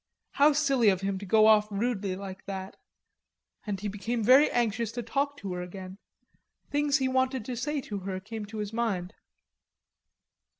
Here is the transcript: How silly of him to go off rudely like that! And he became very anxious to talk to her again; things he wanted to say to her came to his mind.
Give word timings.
How 0.31 0.53
silly 0.53 0.89
of 0.89 1.01
him 1.01 1.19
to 1.19 1.27
go 1.27 1.45
off 1.45 1.67
rudely 1.69 2.15
like 2.15 2.47
that! 2.47 2.75
And 3.67 3.79
he 3.79 3.87
became 3.87 4.23
very 4.23 4.49
anxious 4.49 4.91
to 4.93 5.03
talk 5.03 5.37
to 5.37 5.53
her 5.53 5.61
again; 5.61 5.99
things 6.71 6.97
he 6.97 7.07
wanted 7.07 7.45
to 7.45 7.55
say 7.55 7.81
to 7.81 7.99
her 7.99 8.19
came 8.19 8.47
to 8.47 8.57
his 8.57 8.73
mind. 8.73 9.13